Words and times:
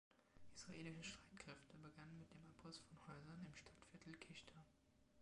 Israelische 0.55 1.03
Streitkräfte 1.03 1.77
begannen 1.77 2.17
mit 2.17 2.31
dem 2.33 2.43
Abriss 2.47 2.79
von 2.79 2.97
Häusern 3.07 3.45
im 3.45 3.55
Stadtviertel 3.55 4.15
Qishta. 4.15 4.65